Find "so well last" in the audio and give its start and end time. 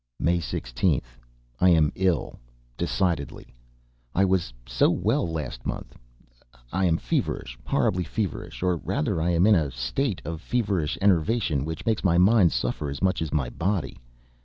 4.67-5.63